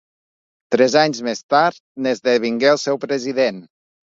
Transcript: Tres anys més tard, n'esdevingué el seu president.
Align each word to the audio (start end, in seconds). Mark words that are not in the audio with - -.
Tres 0.75 0.95
anys 1.01 1.21
més 1.27 1.43
tard, 1.55 1.79
n'esdevingué 2.07 2.73
el 2.73 2.83
seu 2.89 3.01
president. 3.05 3.63